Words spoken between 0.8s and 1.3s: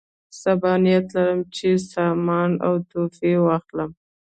نیت